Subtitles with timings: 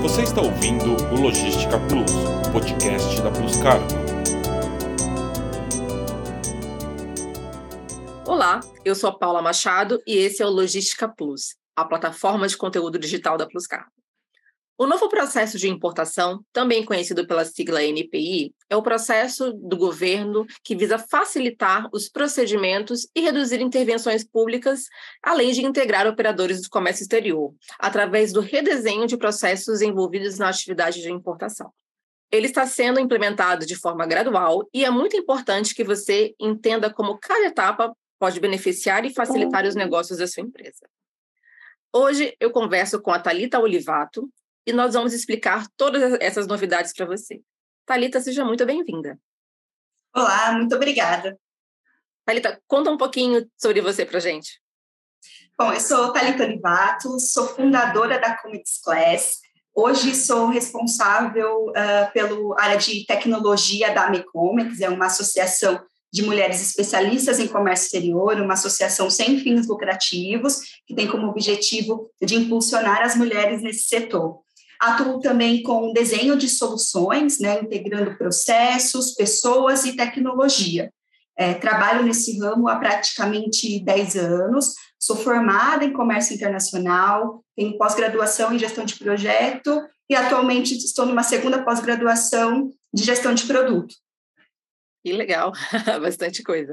[0.00, 2.12] Você está ouvindo o Logística Plus,
[2.52, 3.84] podcast da Plus Cargo.
[8.24, 12.56] Olá, eu sou a Paula Machado e esse é o Logística Plus, a plataforma de
[12.56, 13.97] conteúdo digital da Plus Cargo.
[14.80, 20.46] O novo processo de importação, também conhecido pela sigla NPI, é o processo do governo
[20.62, 24.84] que visa facilitar os procedimentos e reduzir intervenções públicas,
[25.20, 31.02] além de integrar operadores do comércio exterior, através do redesenho de processos envolvidos na atividade
[31.02, 31.72] de importação.
[32.30, 37.18] Ele está sendo implementado de forma gradual e é muito importante que você entenda como
[37.18, 40.88] cada etapa pode beneficiar e facilitar os negócios da sua empresa.
[41.92, 44.30] Hoje eu converso com a Talita Olivato,
[44.68, 47.40] e nós vamos explicar todas essas novidades para você.
[47.86, 49.18] Talita, seja muito bem-vinda.
[50.14, 51.38] Olá, muito obrigada.
[52.26, 54.60] Talita, conta um pouquinho sobre você para gente.
[55.58, 59.38] Bom, eu sou Talita Olivato, sou fundadora da Comics Class.
[59.74, 65.82] Hoje sou responsável uh, pela área de tecnologia da Mecomics, é uma associação
[66.12, 72.10] de mulheres especialistas em comércio exterior, uma associação sem fins lucrativos, que tem como objetivo
[72.20, 74.42] de impulsionar as mulheres nesse setor.
[74.80, 80.92] Atuo também com desenho de soluções, né, integrando processos, pessoas e tecnologia.
[81.36, 88.52] É, trabalho nesse ramo há praticamente 10 anos, sou formada em comércio internacional, tenho pós-graduação
[88.52, 93.94] em gestão de projeto e atualmente estou numa segunda pós-graduação de gestão de produto.
[95.04, 95.52] Que legal,
[96.02, 96.72] bastante coisa.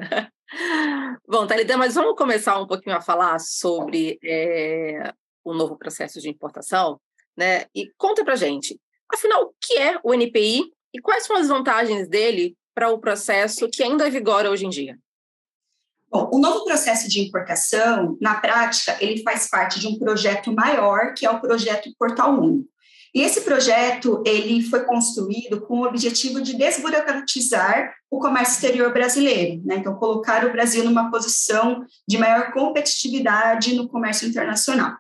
[1.27, 5.11] Bom, Thalida, mas vamos começar um pouquinho a falar sobre é,
[5.43, 6.99] o novo processo de importação
[7.37, 7.65] né?
[7.73, 8.79] E conta para gente,
[9.11, 13.69] afinal, o que é o NPI e quais são as vantagens dele para o processo
[13.69, 14.97] que ainda vigora hoje em dia?
[16.11, 21.13] Bom, o novo processo de importação, na prática, ele faz parte de um projeto maior,
[21.13, 22.69] que é o projeto Portal Único.
[23.13, 29.61] E esse projeto, ele foi construído com o objetivo de desburocratizar o comércio exterior brasileiro,
[29.65, 29.75] né?
[29.75, 34.97] Então, colocar o Brasil numa posição de maior competitividade no comércio internacional.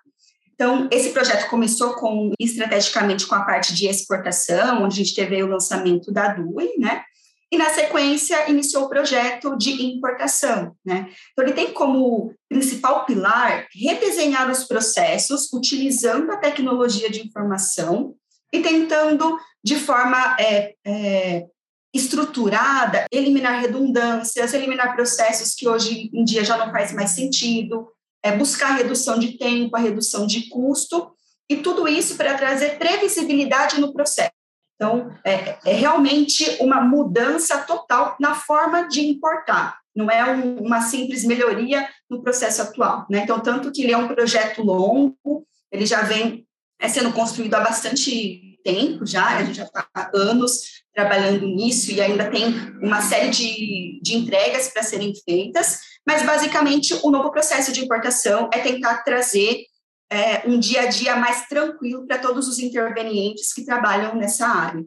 [0.55, 5.43] Então, esse projeto começou com estrategicamente com a parte de exportação, onde a gente teve
[5.43, 7.03] o lançamento da DUI, né?
[7.51, 11.09] E na sequência iniciou o projeto de importação, né?
[11.31, 18.15] Então ele tem como principal pilar redesenhar os processos utilizando a tecnologia de informação
[18.51, 21.45] e tentando de forma é, é,
[21.93, 27.87] estruturada eliminar redundâncias, eliminar processos que hoje em dia já não faz mais sentido,
[28.25, 31.11] é buscar a redução de tempo, a redução de custo,
[31.47, 34.31] e tudo isso para trazer previsibilidade no processo.
[34.73, 40.81] Então, é, é, realmente uma mudança total na forma de importar, não é um, uma
[40.81, 43.05] simples melhoria no processo atual.
[43.11, 43.19] Né?
[43.19, 46.47] Então, tanto que ele é um projeto longo, ele já vem
[46.79, 51.91] é, sendo construído há bastante tempo já, a gente já está há anos trabalhando nisso
[51.91, 52.47] e ainda tem
[52.81, 58.49] uma série de, de entregas para serem feitas, mas, basicamente, o novo processo de importação
[58.53, 59.65] é tentar trazer
[60.09, 64.85] é, um dia a dia mais tranquilo para todos os intervenientes que trabalham nessa área.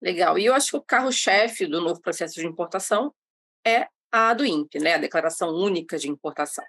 [0.00, 0.38] Legal.
[0.38, 3.14] E eu acho que o carro-chefe do novo processo de importação
[3.64, 4.94] é a do INPE, né?
[4.94, 6.64] a Declaração Única de Importação.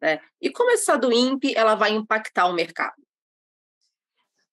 [0.00, 0.20] Né?
[0.40, 2.94] E como essa do INPE ela vai impactar o mercado?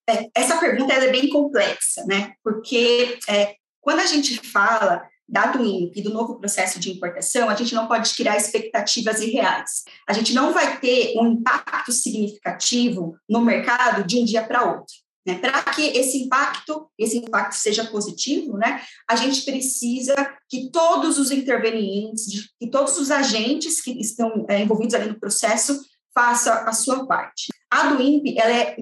[0.09, 2.33] É, essa pergunta é bem complexa, né?
[2.41, 7.55] Porque é, quando a gente fala dado o INPE do novo processo de importação, a
[7.55, 9.83] gente não pode criar expectativas irreais.
[10.07, 14.95] A gente não vai ter um impacto significativo no mercado de um dia para outro.
[15.27, 15.35] Né?
[15.35, 20.15] Para que esse impacto, esse impacto seja positivo, né, a gente precisa
[20.47, 25.77] que todos os intervenientes, que todos os agentes que estão é, envolvidos ali no processo
[26.17, 27.53] façam a sua parte.
[27.69, 28.75] A do INPE, ela é,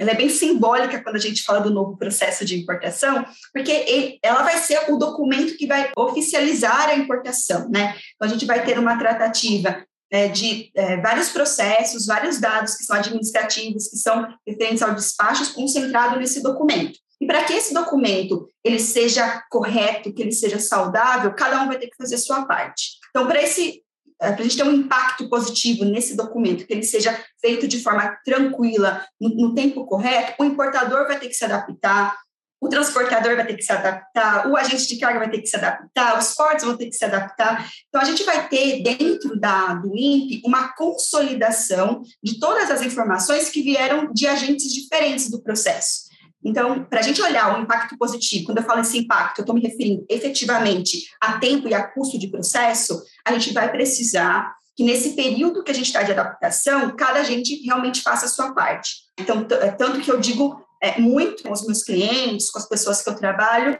[0.00, 4.18] ela é bem simbólica quando a gente fala do novo processo de importação, porque ele,
[4.22, 7.94] ela vai ser o documento que vai oficializar a importação, né?
[8.14, 12.84] Então, a gente vai ter uma tratativa é, de é, vários processos, vários dados que
[12.84, 16.98] são administrativos, que são referentes ao despacho, concentrado nesse documento.
[17.20, 21.76] E para que esse documento ele seja correto, que ele seja saudável, cada um vai
[21.76, 22.92] ter que fazer a sua parte.
[23.10, 23.82] Então, para esse
[24.18, 28.18] para a gente ter um impacto positivo nesse documento, que ele seja feito de forma
[28.24, 32.16] tranquila, no, no, tempo correto, o importador vai ter que se adaptar,
[32.60, 35.56] o transportador vai ter que se adaptar, o agente de carga vai ter que se
[35.56, 37.70] adaptar, os portos vão ter que se adaptar.
[37.88, 43.48] Então, a gente vai ter dentro da, do INPE uma consolidação de todas as informações
[43.48, 46.07] que vieram de agentes diferentes do processo.
[46.48, 49.54] Então, para a gente olhar o impacto positivo, quando eu falo esse impacto, eu estou
[49.54, 54.82] me referindo efetivamente a tempo e a custo de processo, a gente vai precisar que
[54.82, 58.92] nesse período que a gente está de adaptação, cada agente realmente faça a sua parte.
[59.18, 63.02] Então, é tanto que eu digo é, muito com os meus clientes, com as pessoas
[63.02, 63.76] que eu trabalho,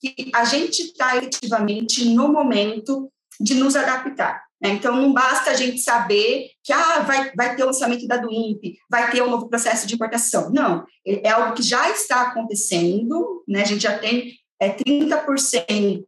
[0.00, 3.10] que a gente está efetivamente no momento
[3.40, 4.44] de nos adaptar.
[4.62, 4.70] Né?
[4.70, 8.78] Então, não basta a gente saber que ah, vai, vai ter o lançamento da DUIMP,
[8.88, 10.50] vai ter um novo processo de importação.
[10.50, 13.62] Não, é, é algo que já está acontecendo, né?
[13.62, 16.04] a gente já tem é, 30%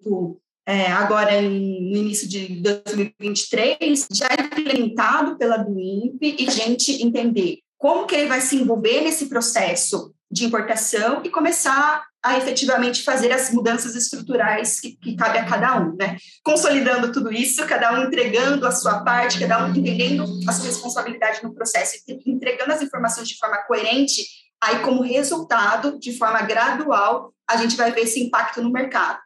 [0.66, 8.06] é, agora no início de 2023, já implementado pela DUIMP, e a gente entender como
[8.06, 13.50] que ele vai se envolver nesse processo de importação e começar a efetivamente fazer as
[13.50, 16.17] mudanças estruturais que, que cabe a cada um, né?
[16.43, 21.43] Consolidando tudo isso, cada um entregando a sua parte, cada um entendendo a sua responsabilidade
[21.43, 24.25] no processo, entregando as informações de forma coerente,
[24.59, 29.19] aí como resultado, de forma gradual, a gente vai ver esse impacto no mercado.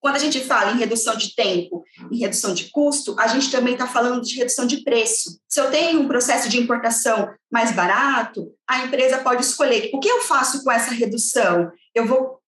[0.00, 3.72] Quando a gente fala em redução de tempo e redução de custo, a gente também
[3.72, 5.38] está falando de redução de preço.
[5.48, 10.08] Se eu tenho um processo de importação mais barato, a empresa pode escolher o que
[10.08, 11.70] eu faço com essa redução.
[11.94, 12.40] Eu vou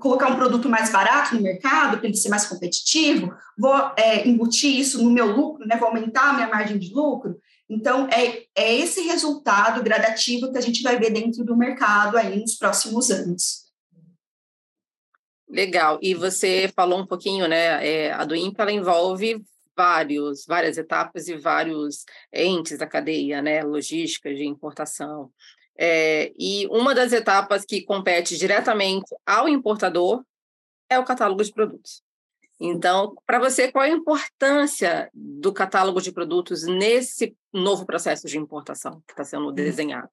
[0.00, 4.78] colocar um produto mais barato no mercado para ele ser mais competitivo, vou é, embutir
[4.78, 7.38] isso no meu lucro, né, vou aumentar a minha margem de lucro.
[7.68, 12.38] Então, é, é esse resultado gradativo que a gente vai ver dentro do mercado aí
[12.38, 13.62] nos próximos anos.
[15.48, 15.98] Legal.
[16.02, 17.86] E você falou um pouquinho, né?
[17.86, 19.42] É, a do INPE ela envolve
[19.76, 23.62] vários, várias etapas e vários entes da cadeia, né?
[23.62, 25.30] Logística de importação.
[25.84, 30.22] É, e uma das etapas que compete diretamente ao importador
[30.88, 32.04] é o catálogo de produtos.
[32.60, 38.38] Então, para você, qual é a importância do catálogo de produtos nesse novo processo de
[38.38, 39.52] importação que está sendo uhum.
[39.52, 40.08] desenhado?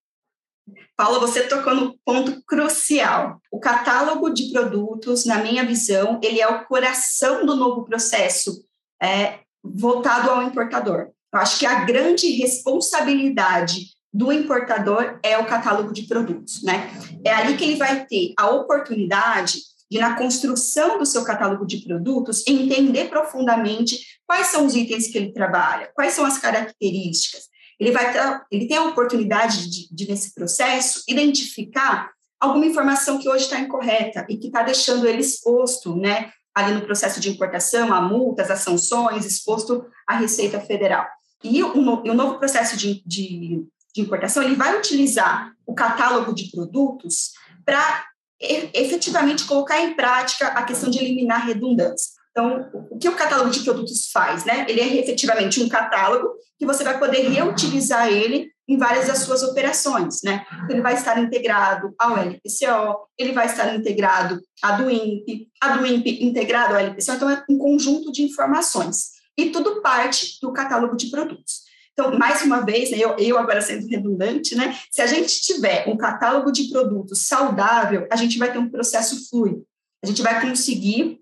[0.97, 3.39] Paula, você tocou no ponto crucial.
[3.51, 8.65] O catálogo de produtos, na minha visão, ele é o coração do novo processo
[8.99, 11.11] é, voltado ao importador.
[11.31, 16.91] Eu acho que a grande responsabilidade do importador é o catálogo de produtos, né?
[17.23, 19.59] É ali que ele vai ter a oportunidade
[19.89, 25.17] de, na construção do seu catálogo de produtos, entender profundamente quais são os itens que
[25.17, 30.07] ele trabalha, quais são as características, ele vai ter, ele tem a oportunidade de, de,
[30.09, 35.95] nesse processo, identificar alguma informação que hoje está incorreta e que está deixando ele exposto,
[35.95, 41.07] né, ali no processo de importação, a multas, a sanções, exposto à Receita Federal.
[41.41, 43.65] E o, o novo processo de, de,
[43.99, 47.31] de importação, ele vai utilizar o catálogo de produtos
[47.65, 48.05] para
[48.39, 52.17] efetivamente colocar em prática a questão de eliminar redundância.
[52.31, 54.45] Então, o que o catálogo de produtos faz?
[54.45, 54.65] Né?
[54.69, 59.41] Ele é efetivamente um catálogo que você vai poder reutilizar ele em várias das suas
[59.41, 60.45] operações, né?
[60.69, 65.87] Ele vai estar integrado ao LPCO, ele vai estar integrado à do INPE, a do
[65.87, 69.13] INPE integrado ao LPCO, então é um conjunto de informações.
[69.35, 71.68] E tudo parte do catálogo de produtos.
[71.99, 75.85] Então, mais uma vez, né, eu, eu agora sendo redundante, né, se a gente tiver
[75.85, 79.65] um catálogo de produtos saudável, a gente vai ter um processo fluido.
[80.01, 81.19] A gente vai conseguir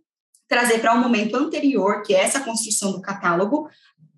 [0.47, 3.67] trazer para um momento anterior, que é essa construção do catálogo,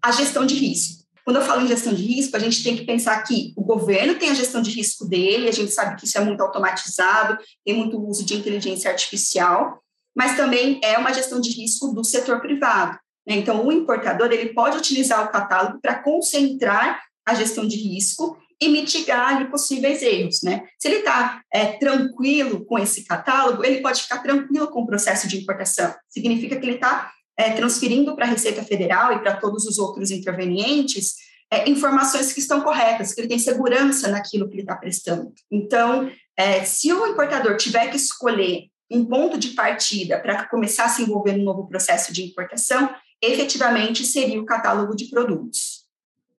[0.04, 1.06] a gestão de risco.
[1.24, 4.16] Quando eu falo em gestão de risco, a gente tem que pensar que o governo
[4.16, 7.74] tem a gestão de risco dele, a gente sabe que isso é muito automatizado, tem
[7.74, 9.82] muito uso de inteligência artificial,
[10.14, 13.00] mas também é uma gestão de risco do setor privado.
[13.28, 13.36] Né?
[13.36, 18.68] Então, o importador ele pode utilizar o catálogo para concentrar a gestão de risco e
[18.68, 20.64] mitigar ali, possíveis erros, né?
[20.78, 25.30] Se ele está é, tranquilo com esse catálogo, ele pode ficar tranquilo com o processo
[25.30, 25.96] de importação.
[26.10, 30.12] Significa que ele está é, transferindo para a Receita Federal e para todos os outros
[30.12, 31.16] intervenientes
[31.52, 35.32] é, informações que estão corretas, que ele tem segurança naquilo que ele está prestando.
[35.52, 40.90] Então, é, se o importador tiver que escolher um ponto de partida para começar a
[40.90, 42.90] se envolver no novo processo de importação,
[43.22, 45.88] efetivamente seria o catálogo de produtos.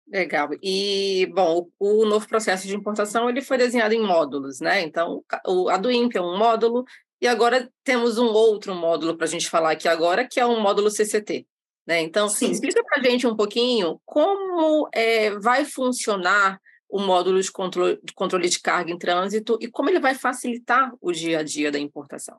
[0.08, 0.48] Legal.
[0.60, 4.82] E, bom, o, o, novo processo de importação ele foi desenhado em módulos, né?
[4.82, 6.84] Então, o, a do INPE é um módulo,
[7.20, 10.50] e agora temos um outro módulo para a gente falar aqui agora, que é o
[10.50, 11.46] um módulo CCT.
[11.86, 12.00] Né?
[12.00, 12.50] Então, Sim.
[12.50, 16.58] explica para a gente um pouquinho como é, vai funcionar
[16.88, 20.92] o módulo de controle, de controle de carga em trânsito e como ele vai facilitar
[21.00, 22.38] o dia a dia da importação.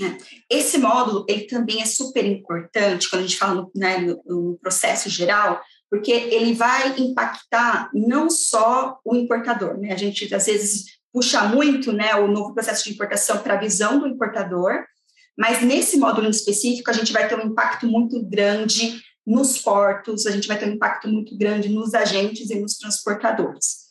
[0.00, 0.18] É.
[0.50, 5.08] Esse módulo ele também é super importante quando a gente fala no, né, no processo
[5.08, 5.60] geral,
[5.90, 9.92] porque ele vai impactar não só o importador, né?
[9.92, 13.98] A gente às vezes puxa muito, né, o novo processo de importação para a visão
[13.98, 14.84] do importador,
[15.36, 20.26] mas nesse módulo em específico a gente vai ter um impacto muito grande nos portos,
[20.26, 23.85] a gente vai ter um impacto muito grande nos agentes e nos transportadores.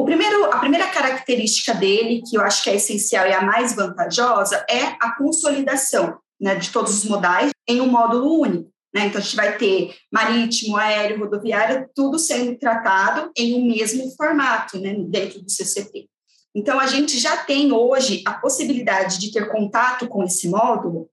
[0.00, 3.76] O primeiro, a primeira característica dele, que eu acho que é essencial e a mais
[3.76, 8.72] vantajosa, é a consolidação né, de todos os modais em um módulo único.
[8.94, 9.04] Né?
[9.04, 14.78] Então, a gente vai ter marítimo, aéreo, rodoviário, tudo sendo tratado em um mesmo formato
[14.80, 16.08] né, dentro do CCP.
[16.54, 21.10] Então, a gente já tem hoje a possibilidade de ter contato com esse módulo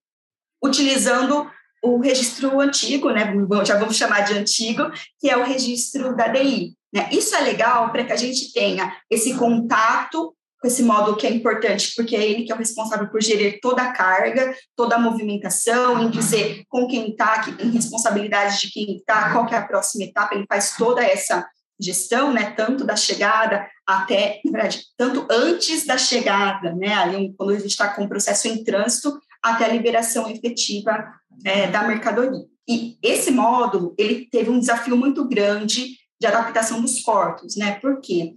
[0.64, 1.46] utilizando
[1.84, 3.34] o registro antigo, né?
[3.66, 4.90] Já vamos chamar de antigo,
[5.20, 6.77] que é o registro da DI.
[6.94, 7.10] Né?
[7.12, 11.32] Isso é legal para que a gente tenha esse contato com esse módulo que é
[11.32, 15.00] importante, porque é ele que é o responsável por gerir toda a carga, toda a
[15.00, 19.58] movimentação, em dizer com quem está, que tem responsabilidade de quem está, qual que é
[19.58, 21.48] a próxima etapa, ele faz toda essa
[21.80, 27.52] gestão, né, tanto da chegada até, na verdade, tanto antes da chegada, né, ali quando
[27.52, 31.06] a gente está com o processo em trânsito, até a liberação efetiva
[31.46, 32.46] é, da mercadoria.
[32.68, 38.36] E esse módulo, ele teve um desafio muito grande de adaptação dos portos, né, porque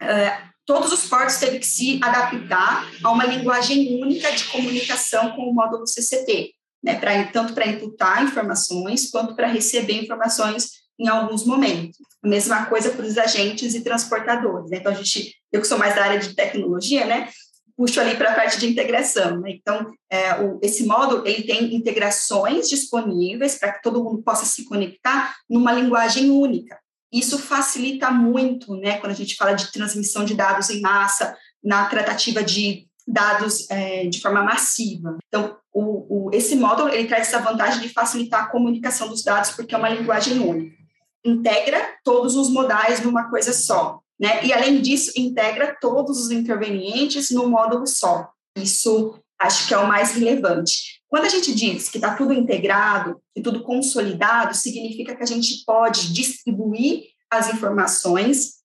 [0.00, 5.42] é, todos os portos teve que se adaptar a uma linguagem única de comunicação com
[5.42, 7.00] o módulo CCT, né,
[7.32, 11.96] tanto para imputar informações quanto para receber informações em alguns momentos.
[12.22, 14.70] A mesma coisa para os agentes e transportadores.
[14.70, 14.78] Né?
[14.78, 17.28] Então, a gente, eu que sou mais da área de tecnologia, né,
[17.76, 19.40] puxo ali para a parte de integração.
[19.40, 19.52] Né?
[19.52, 24.64] Então, é, o, esse módulo ele tem integrações disponíveis para que todo mundo possa se
[24.64, 26.76] conectar numa linguagem única.
[27.12, 31.86] Isso facilita muito, né, quando a gente fala de transmissão de dados em massa, na
[31.86, 35.16] tratativa de dados é, de forma massiva.
[35.26, 39.50] Então, o, o, esse módulo ele traz essa vantagem de facilitar a comunicação dos dados,
[39.50, 40.76] porque é uma linguagem única.
[41.24, 44.44] Integra todos os modais numa coisa só, né?
[44.44, 48.28] E, além disso, integra todos os intervenientes num módulo só.
[48.56, 50.97] Isso acho que é o mais relevante.
[51.08, 55.64] Quando a gente diz que está tudo integrado e tudo consolidado, significa que a gente
[55.64, 58.58] pode distribuir as informações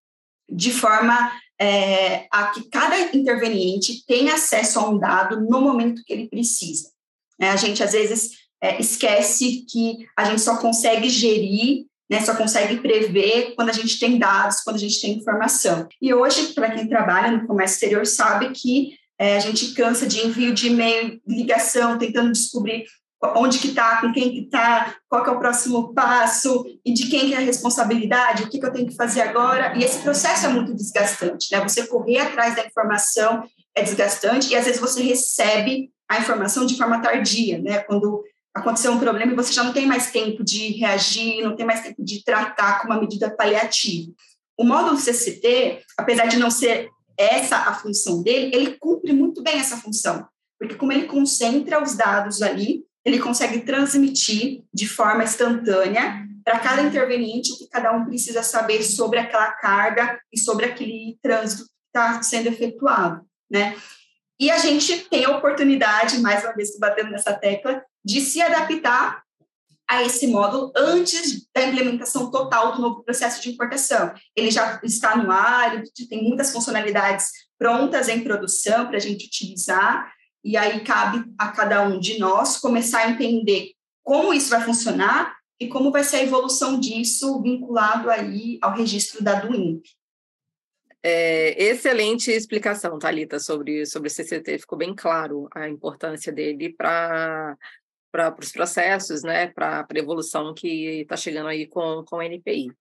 [0.50, 6.12] de forma é, a que cada interveniente tenha acesso a um dado no momento que
[6.12, 6.92] ele precisa.
[7.40, 8.32] É, a gente, às vezes,
[8.62, 13.98] é, esquece que a gente só consegue gerir, né, só consegue prever quando a gente
[13.98, 15.88] tem dados, quando a gente tem informação.
[16.02, 20.26] E hoje, para quem trabalha no comércio exterior, sabe que é, a gente cansa de
[20.26, 22.86] envio de e-mail, ligação, tentando descobrir
[23.36, 27.08] onde que está, com quem que está, qual que é o próximo passo e de
[27.08, 29.78] quem que é a responsabilidade, o que, que eu tenho que fazer agora.
[29.78, 31.62] E esse processo é muito desgastante, né?
[31.62, 33.44] Você correr atrás da informação
[33.76, 37.80] é desgastante e às vezes você recebe a informação de forma tardia, né?
[37.80, 41.66] Quando aconteceu um problema e você já não tem mais tempo de reagir, não tem
[41.66, 44.12] mais tempo de tratar com uma medida paliativa.
[44.58, 49.60] O módulo CCT, apesar de não ser essa a função dele, ele cumpre muito bem
[49.60, 50.28] essa função,
[50.60, 56.82] porque como ele concentra os dados ali, ele consegue transmitir de forma instantânea para cada
[56.82, 61.70] interveniente o que cada um precisa saber sobre aquela carga e sobre aquele trânsito que
[61.88, 63.76] está sendo efetuado, né?
[64.40, 69.23] E a gente tem a oportunidade, mais uma vez batendo nessa tecla, de se adaptar
[69.98, 74.14] a esse módulo antes da implementação total do novo processo de importação.
[74.36, 80.12] Ele já está no ar, tem muitas funcionalidades prontas em produção para a gente utilizar,
[80.44, 83.72] e aí cabe a cada um de nós começar a entender
[84.04, 89.24] como isso vai funcionar e como vai ser a evolução disso vinculado aí ao registro
[89.24, 89.86] da DUIMP.
[91.06, 94.60] É, excelente explicação, Talita, sobre sobre o CCT.
[94.60, 97.58] Ficou bem claro a importância dele para
[98.14, 102.72] para os processos, né, para a evolução que está chegando aí com, com o NPI.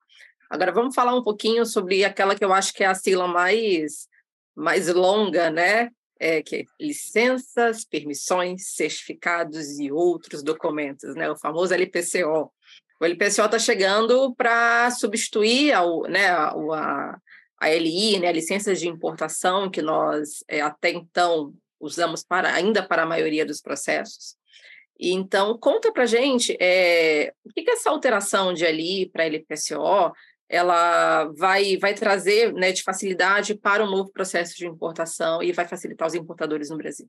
[0.50, 4.06] Agora vamos falar um pouquinho sobre aquela que eu acho que é a sigla mais,
[4.54, 5.88] mais longa, né,
[6.20, 12.52] é, que é licenças, permissões, certificados e outros documentos, né, o famoso LPCO.
[13.00, 17.18] O LPCO está chegando para substituir ao, né, a, a,
[17.58, 22.86] a LI, né, a licenças de importação que nós é, até então usamos para ainda
[22.86, 24.36] para a maioria dos processos.
[24.98, 30.12] Então, conta para gente é, o que, que essa alteração de ali para LPSO
[30.48, 35.66] ela vai, vai trazer né, de facilidade para o novo processo de importação e vai
[35.66, 37.08] facilitar os importadores no Brasil.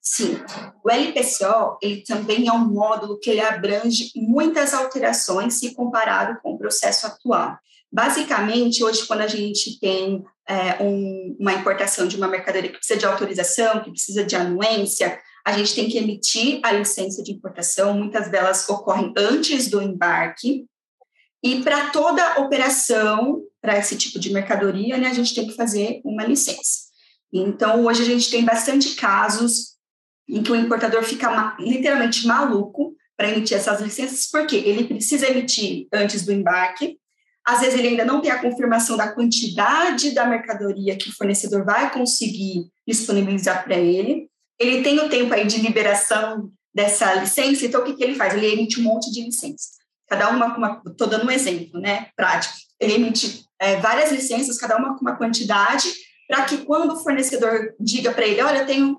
[0.00, 0.38] Sim,
[0.84, 6.52] o LPCO ele também é um módulo que ele abrange muitas alterações se comparado com
[6.52, 7.58] o processo atual.
[7.90, 12.98] Basicamente, hoje, quando a gente tem é, um, uma importação de uma mercadoria que precisa
[12.98, 17.94] de autorização, que precisa de anuência, a gente tem que emitir a licença de importação,
[17.94, 20.66] muitas delas ocorrem antes do embarque,
[21.42, 26.00] e para toda operação, para esse tipo de mercadoria, né, a gente tem que fazer
[26.02, 26.84] uma licença.
[27.30, 29.74] Então, hoje a gente tem bastante casos
[30.26, 35.86] em que o importador fica literalmente maluco para emitir essas licenças, porque ele precisa emitir
[35.92, 36.98] antes do embarque,
[37.46, 41.62] às vezes ele ainda não tem a confirmação da quantidade da mercadoria que o fornecedor
[41.62, 47.80] vai conseguir disponibilizar para ele, ele tem o tempo aí de liberação dessa licença, então
[47.80, 48.34] o que, que ele faz?
[48.34, 49.72] Ele emite um monte de licenças,
[50.08, 52.54] cada uma com uma, dando um exemplo, né, prático.
[52.80, 55.88] Ele emite é, várias licenças, cada uma com uma quantidade,
[56.26, 58.98] para que quando o fornecedor diga para ele, olha, eu tenho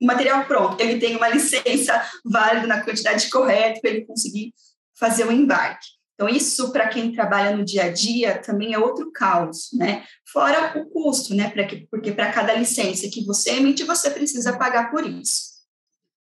[0.00, 4.52] o material pronto, ele tem uma licença válida na quantidade correta para ele conseguir
[4.98, 5.95] fazer o embarque.
[6.16, 10.02] Então, isso para quem trabalha no dia a dia também é outro caos, né?
[10.32, 11.50] Fora o custo, né?
[11.50, 15.56] Que, porque para cada licença que você emite, você precisa pagar por isso.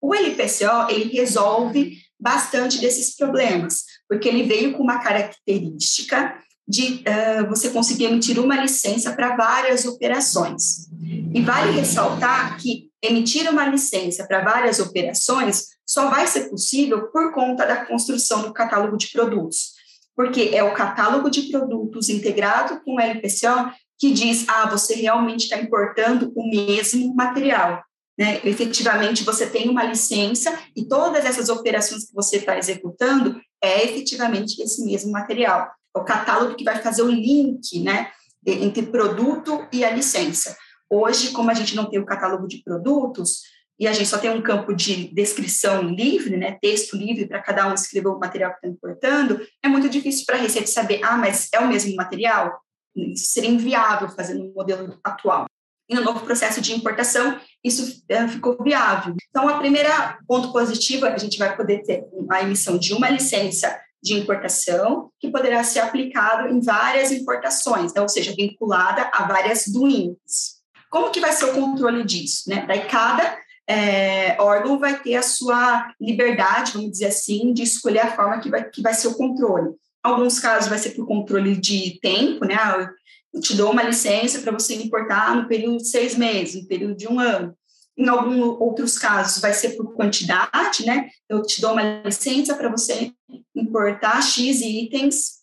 [0.02, 7.48] O LPCO, ele resolve bastante desses problemas, porque ele veio com uma característica de uh,
[7.48, 10.90] você conseguir emitir uma licença para várias operações.
[11.34, 17.34] E vale ressaltar que emitir uma licença para várias operações só vai ser possível por
[17.34, 19.77] conta da construção do catálogo de produtos
[20.18, 25.44] porque é o catálogo de produtos integrado com o LPCO que diz, ah, você realmente
[25.44, 27.84] está importando o mesmo material.
[28.18, 28.42] Né?
[28.44, 34.60] Efetivamente, você tem uma licença e todas essas operações que você está executando é efetivamente
[34.60, 35.70] esse mesmo material.
[35.96, 38.10] É o catálogo que vai fazer o link né,
[38.46, 40.58] entre produto e a licença.
[40.90, 43.42] Hoje, como a gente não tem o catálogo de produtos,
[43.80, 47.68] e a gente só tem um campo de descrição livre, né, texto livre para cada
[47.68, 51.18] um escrever o material que está importando, é muito difícil para a Receita saber, ah,
[51.18, 52.60] mas é o mesmo material?
[52.96, 55.46] Isso seria inviável fazer no modelo atual.
[55.90, 59.16] E no novo processo de importação, isso é, ficou viável.
[59.30, 62.94] Então, a primeira ponto positivo é que a gente vai poder ter a emissão de
[62.94, 69.10] uma licença de importação que poderá ser aplicado em várias importações, né, ou seja, vinculada
[69.14, 70.58] a várias doentes.
[70.90, 72.50] Como que vai ser o controle disso?
[72.50, 72.66] Né?
[72.68, 73.38] Daí cada
[73.70, 78.50] é, órgão vai ter a sua liberdade, vamos dizer assim, de escolher a forma que
[78.50, 79.76] vai, que vai ser o controle.
[80.02, 82.56] Alguns casos vai ser por controle de tempo, né?
[82.56, 82.90] Ah,
[83.34, 86.96] eu te dou uma licença para você importar no período de seis meses, no período
[86.96, 87.54] de um ano.
[87.98, 91.10] Em alguns outros casos vai ser por quantidade, né?
[91.28, 93.12] Eu te dou uma licença para você
[93.56, 95.38] importar X itens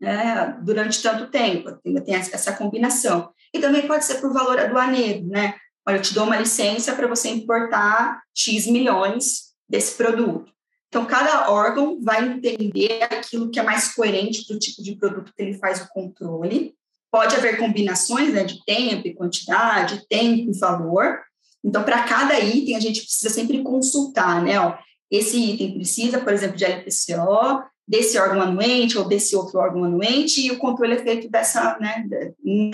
[0.00, 1.78] né, durante tanto tempo.
[1.84, 3.30] Ainda tem essa combinação.
[3.52, 5.54] E também pode ser por valor aduaneiro, né?
[5.86, 10.52] Olha, eu te dou uma licença para você importar X milhões desse produto.
[10.88, 15.32] Então, cada órgão vai entender aquilo que é mais coerente para o tipo de produto
[15.34, 16.74] que ele faz o controle.
[17.10, 21.18] Pode haver combinações né, de tempo e quantidade, tempo e valor.
[21.64, 24.60] Então, para cada item, a gente precisa sempre consultar, né?
[24.60, 24.76] Ó,
[25.10, 30.40] esse item precisa, por exemplo, de LPCO, desse órgão anuente ou desse outro órgão anuente,
[30.40, 32.06] e o controle é feito dessa né,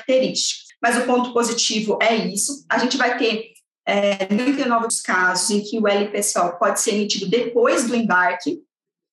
[0.07, 0.68] característica.
[0.83, 2.65] Mas o ponto positivo é isso.
[2.69, 3.53] A gente vai ter
[3.87, 8.63] é, 99 casos em que o LPSO pode ser emitido depois do embarque.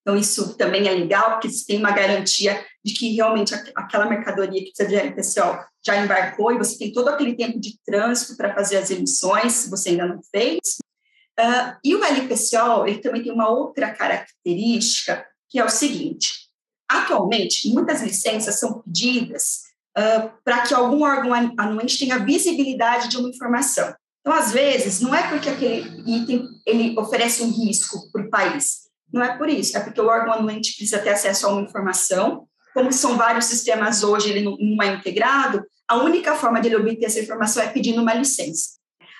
[0.02, 4.64] Então, isso também é legal, porque você tem uma garantia de que realmente aquela mercadoria
[4.64, 8.54] que precisa de LPSO já embarcou e você tem todo aquele tempo de trânsito para
[8.54, 10.60] fazer as emissões, se você ainda não fez.
[11.40, 16.50] Uh, e o LPSO, ele também tem uma outra característica, que é o seguinte.
[16.88, 19.64] Atualmente, muitas licenças são pedidas
[19.98, 23.94] uh, para que algum órgão anuente tenha visibilidade de uma informação.
[24.22, 28.86] Então, às vezes, não é porque aquele item ele oferece um risco para o país,
[29.14, 32.48] não é por isso, é porque o órgão anuente precisa ter acesso a uma informação.
[32.74, 37.06] Como são vários sistemas hoje, ele não é integrado, a única forma de ele obter
[37.06, 38.72] essa informação é pedindo uma licença.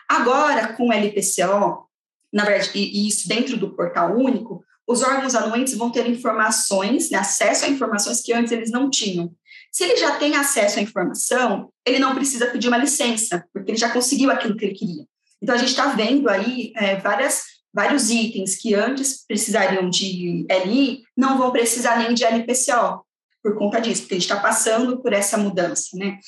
[0.10, 1.88] Agora, com o LPCO,
[2.34, 7.18] na verdade, e isso dentro do portal único, os órgãos anuentes vão ter informações, né,
[7.18, 9.32] acesso a informações que antes eles não tinham.
[9.76, 13.78] Se ele já tem acesso à informação, ele não precisa pedir uma licença, porque ele
[13.78, 15.04] já conseguiu aquilo que ele queria.
[15.44, 17.42] Então, a gente está vendo aí é, várias,
[17.74, 23.04] vários itens que antes precisariam de LI, não vão precisar nem de LPCO,
[23.44, 26.20] por conta disso, porque a gente está passando por essa mudança, né?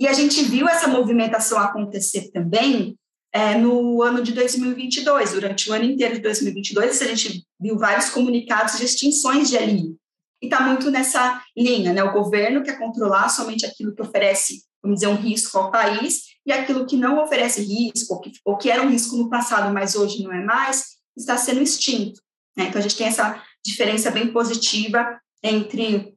[0.00, 2.98] E a gente viu essa movimentação acontecer também
[3.32, 8.10] é, no ano de 2022, durante o ano inteiro de 2022, a gente viu vários
[8.10, 9.94] comunicados de extinções de LI,
[10.42, 12.02] e está muito nessa linha, né?
[12.02, 16.52] O governo quer controlar somente aquilo que oferece, vamos dizer, um risco ao país, e
[16.52, 19.96] aquilo que não oferece risco, ou que, ou que era um risco no passado, mas
[19.96, 22.20] hoje não é mais, está sendo extinto.
[22.56, 22.66] Né?
[22.66, 26.14] Então, a gente tem essa diferença bem positiva entre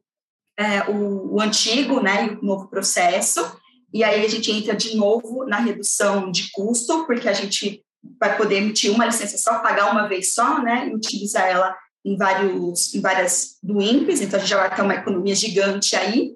[0.57, 3.57] é, o, o antigo né, e o novo processo,
[3.93, 7.83] e aí a gente entra de novo na redução de custo, porque a gente
[8.19, 12.17] vai poder emitir uma licença só, pagar uma vez só, né, e utilizar ela em,
[12.17, 16.33] vários, em várias do INPES, então a gente já vai ter uma economia gigante aí.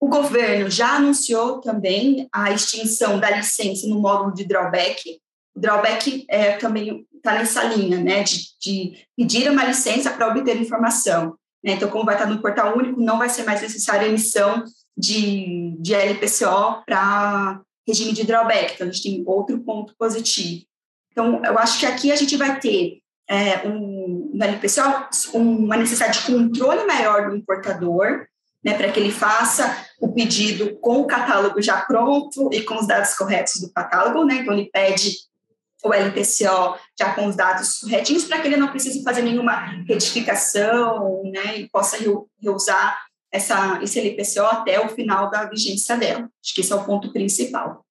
[0.00, 5.18] O governo já anunciou também a extinção da licença no módulo de drawback.
[5.54, 10.60] O drawback é, também está nessa linha, né, de, de, pedir uma licença para obter
[10.60, 11.36] informação.
[11.64, 11.72] Né?
[11.72, 14.62] Então, como vai estar no portal único, não vai ser mais necessária a emissão
[14.96, 18.74] de, de LPCO para regime de drawback.
[18.74, 20.64] Então, a gente tem outro ponto positivo.
[21.10, 26.20] Então, eu acho que aqui a gente vai ter é, um, no LPCO, uma necessidade
[26.20, 28.26] de controle maior do importador,
[28.64, 32.86] né, para que ele faça o pedido com o catálogo já pronto e com os
[32.86, 34.36] dados corretos do catálogo, né?
[34.36, 35.14] Então ele pede
[35.84, 39.52] o LPCO já com os dados corretinhos para que ele não precise fazer nenhuma
[39.86, 41.96] retificação, né, e possa
[42.42, 42.98] reusar
[43.30, 46.28] essa, esse LPCO até o final da vigência dela.
[46.42, 47.85] Acho que esse é o ponto principal.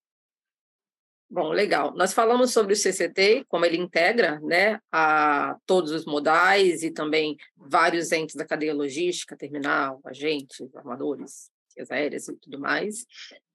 [1.29, 1.93] Bom, legal.
[1.95, 7.35] Nós falamos sobre o CCT, como ele integra né, a todos os modais e também
[7.57, 11.49] vários entes da cadeia logística, terminal, agentes, armadores,
[11.89, 13.05] aéreas e tudo mais.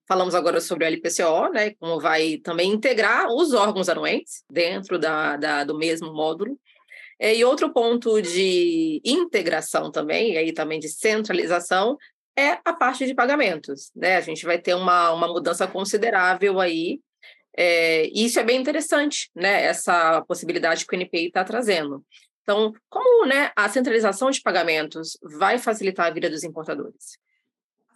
[0.07, 5.37] Falamos agora sobre o LPCO, né, como vai também integrar os órgãos anuentes dentro da,
[5.37, 6.59] da do mesmo módulo.
[7.21, 11.97] É, e outro ponto de integração também, e aí também de centralização,
[12.37, 13.93] é a parte de pagamentos.
[13.95, 14.17] Né?
[14.17, 16.99] A gente vai ter uma, uma mudança considerável aí,
[17.63, 19.65] é, e isso é bem interessante, né?
[19.65, 22.03] essa possibilidade que o NPI está trazendo.
[22.43, 27.19] Então, como né, a centralização de pagamentos vai facilitar a vida dos importadores?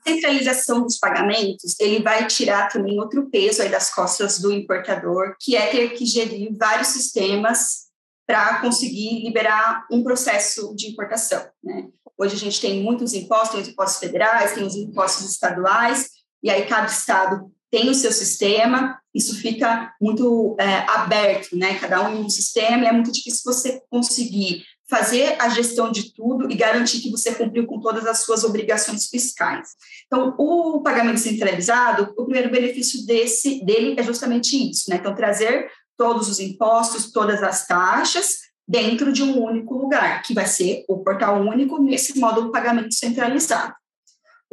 [0.06, 5.56] centralização dos pagamentos, ele vai tirar também outro peso aí das costas do importador, que
[5.56, 7.84] é ter que gerir vários sistemas
[8.26, 11.42] para conseguir liberar um processo de importação.
[11.62, 11.88] Né?
[12.18, 16.10] Hoje a gente tem muitos impostos, tem os impostos federais, tem os impostos estaduais,
[16.42, 21.76] e aí cada estado tem o seu sistema, isso fica muito é, aberto, né?
[21.80, 26.14] Cada um em um sistema, e é muito difícil você conseguir fazer a gestão de
[26.14, 29.70] tudo e garantir que você cumpriu com todas as suas obrigações fiscais.
[30.06, 34.96] Então, o pagamento centralizado, o primeiro benefício desse dele é justamente isso, né?
[35.00, 38.36] Então, trazer todos os impostos, todas as taxas
[38.68, 43.74] dentro de um único lugar, que vai ser o portal único nesse módulo pagamento centralizado.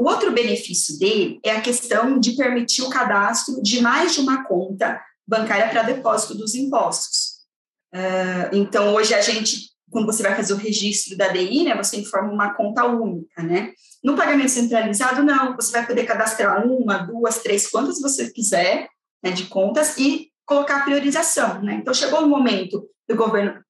[0.02, 4.44] O outro benefício dele é a questão de permitir o cadastro de mais de uma
[4.46, 7.42] conta bancária para depósito dos impostos.
[7.94, 11.98] Uh, então, hoje a gente quando você vai fazer o registro da DI, né, você
[11.98, 13.74] informa uma conta única, né?
[14.04, 18.88] No pagamento centralizado, não, você vai poder cadastrar uma, duas, três, quantas você quiser,
[19.22, 21.76] né, de contas e colocar priorização, né?
[21.76, 23.62] Então, chegou o momento do governo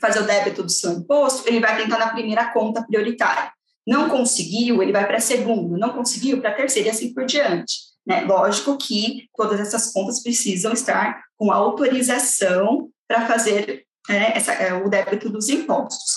[0.00, 3.50] fazer o débito do seu imposto, ele vai tentar na primeira conta prioritária.
[3.86, 7.24] Não conseguiu, ele vai para a segunda, não conseguiu para a terceira e assim por
[7.24, 7.74] diante.
[8.06, 8.22] Né?
[8.22, 14.88] Lógico que todas essas contas precisam estar com autorização para fazer é, essa, é, o
[14.88, 16.16] débito dos impostos.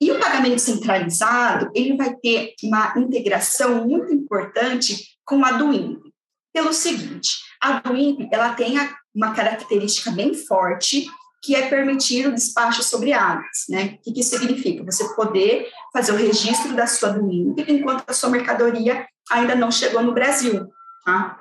[0.00, 6.12] E o pagamento centralizado, ele vai ter uma integração muito importante com a do INPE,
[6.52, 8.74] pelo seguinte, a do INPE, ela tem
[9.14, 11.06] uma característica bem forte,
[11.42, 13.98] que é permitir o despacho sobre áreas, né?
[14.06, 14.84] O que, isso significa?
[14.84, 19.70] Você poder fazer o registro da sua do INPE enquanto a sua mercadoria ainda não
[19.70, 20.68] chegou no Brasil,
[21.04, 21.38] tá?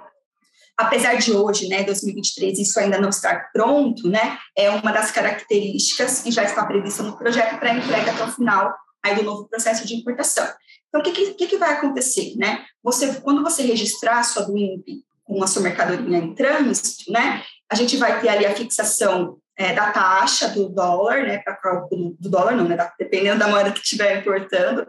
[0.82, 6.22] apesar de hoje, né, 2023, isso ainda não estar pronto, né, é uma das características
[6.22, 9.86] que já está prevista no projeto para entrega até o final aí do novo processo
[9.86, 10.48] de importação.
[10.90, 12.66] Então, o que, que, que vai acontecer, né?
[12.84, 17.76] Você, quando você registrar a sua DUIMP com a sua mercadoria em trânsito, né, a
[17.76, 22.30] gente vai ter ali a fixação é, da taxa do dólar, né, para cálculo do
[22.30, 24.88] dólar não, né, dependendo da moeda que estiver importando,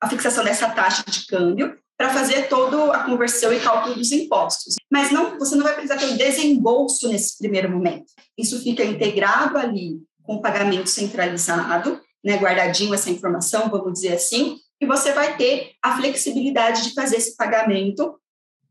[0.00, 4.76] a fixação dessa taxa de câmbio, para fazer toda a conversão e cálculo dos impostos.
[4.90, 8.06] Mas não, você não vai precisar ter o desembolso nesse primeiro momento.
[8.36, 14.56] Isso fica integrado ali com o pagamento centralizado, né, guardadinho essa informação, vamos dizer assim,
[14.80, 18.18] e você vai ter a flexibilidade de fazer esse pagamento,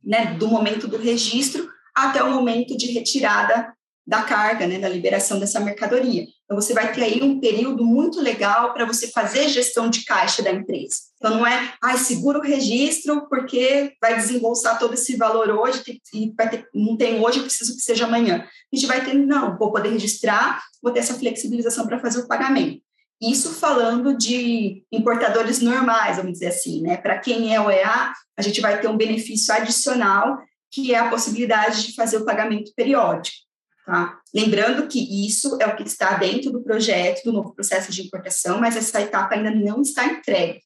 [0.03, 3.71] né, do momento do registro até o momento de retirada
[4.05, 6.25] da carga, né, da liberação dessa mercadoria.
[6.43, 10.43] Então, você vai ter aí um período muito legal para você fazer gestão de caixa
[10.43, 10.95] da empresa.
[11.15, 15.81] Então, não é, ai, segura o registro porque vai desembolsar todo esse valor hoje
[16.13, 18.45] e vai ter, não tem hoje, preciso que seja amanhã.
[18.71, 22.27] A gente vai ter, não, vou poder registrar, vou ter essa flexibilização para fazer o
[22.27, 22.81] pagamento.
[23.21, 26.97] Isso falando de importadores normais, vamos dizer assim, né?
[26.97, 30.39] Para quem é o EA, a gente vai ter um benefício adicional,
[30.69, 33.42] que é a possibilidade de fazer o pagamento periódico.
[33.85, 34.19] Tá?
[34.33, 38.59] Lembrando que isso é o que está dentro do projeto do novo processo de importação,
[38.59, 40.61] mas essa etapa ainda não está entregue.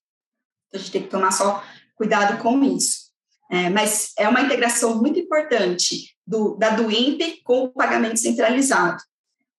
[0.67, 1.63] Então, a gente tem que tomar só
[1.95, 3.07] cuidado com isso.
[3.49, 9.01] É, mas é uma integração muito importante do, da do INPE com o pagamento centralizado.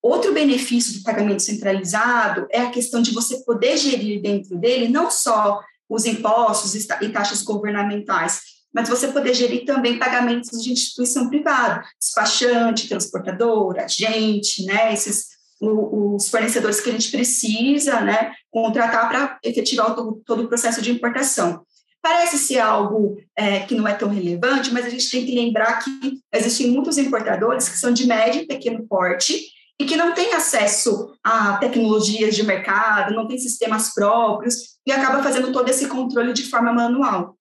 [0.01, 5.11] Outro benefício do pagamento centralizado é a questão de você poder gerir dentro dele não
[5.11, 8.42] só os impostos e taxas governamentais,
[8.74, 16.28] mas você poder gerir também pagamentos de instituição privada, despachante, transportadora, agente, né, esses os
[16.28, 21.62] fornecedores que a gente precisa, né, contratar para efetivar todo, todo o processo de importação.
[22.00, 25.81] Parece ser algo é, que não é tão relevante, mas a gente tem que lembrar
[25.81, 29.48] que existem muitos importadores que são de médio e pequeno porte
[29.81, 35.22] e que não têm acesso a tecnologias de mercado, não têm sistemas próprios e acaba
[35.22, 37.38] fazendo todo esse controle de forma manual.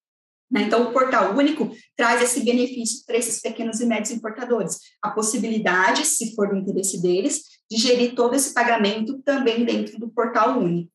[0.50, 0.64] Né?
[0.64, 6.06] Então, o portal único traz esse benefício para esses pequenos e médios importadores, a possibilidade,
[6.06, 10.92] se for do interesse deles, de gerir todo esse pagamento também dentro do portal único.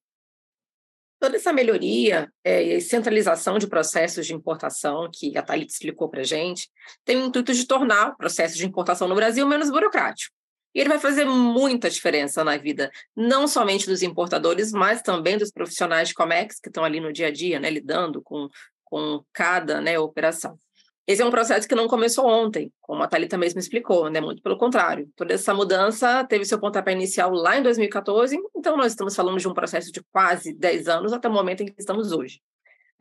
[1.21, 6.23] Toda essa melhoria é, e centralização de processos de importação, que a Thalita explicou para
[6.23, 6.69] a gente,
[7.05, 10.35] tem o intuito de tornar o processo de importação no Brasil menos burocrático.
[10.75, 15.51] E ele vai fazer muita diferença na vida, não somente dos importadores, mas também dos
[15.51, 18.49] profissionais de Comex, que estão ali no dia a dia, né, lidando com,
[18.93, 20.59] com cada né, operação.
[21.07, 24.21] Esse é um processo que não começou ontem, como a Thalita mesmo explicou, né?
[24.21, 25.11] Muito pelo contrário.
[25.17, 29.49] Toda essa mudança teve seu pontapé inicial lá em 2014, então nós estamos falando de
[29.49, 32.43] um processo de quase 10 anos até o momento em que estamos hoje.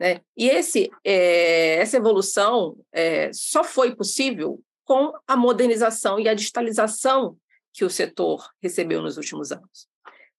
[0.00, 0.22] Né?
[0.34, 7.36] E esse, é, essa evolução é, só foi possível com a modernização e a digitalização
[7.70, 9.91] que o setor recebeu nos últimos anos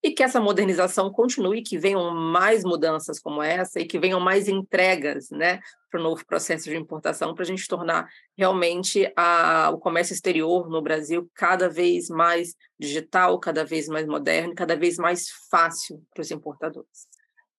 [0.03, 4.49] e que essa modernização continue, que venham mais mudanças como essa e que venham mais
[4.49, 9.77] entregas né, para o novo processo de importação, para a gente tornar realmente a, o
[9.77, 15.29] comércio exterior no Brasil cada vez mais digital, cada vez mais moderno, cada vez mais
[15.49, 17.07] fácil para os importadores.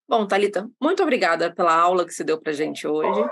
[0.07, 3.27] Bom, Talita, muito obrigada pela aula que você deu para a gente hoje.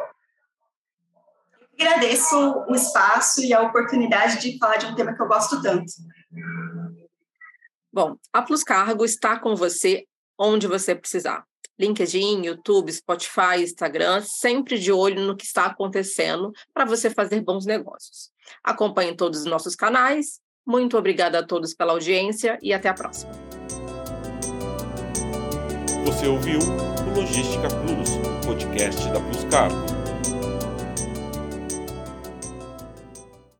[1.78, 5.92] Agradeço o espaço e a oportunidade de falar de um tema que eu gosto tanto.
[7.92, 10.06] Bom, a Plus Cargo está com você
[10.38, 11.44] onde você precisar.
[11.78, 17.66] LinkedIn, YouTube, Spotify, Instagram, sempre de olho no que está acontecendo para você fazer bons
[17.66, 18.30] negócios.
[18.64, 20.40] Acompanhe todos os nossos canais.
[20.66, 23.32] Muito obrigada a todos pela audiência e até a próxima.
[26.06, 30.01] Você ouviu o Logística Plus, podcast da Plus Cargo.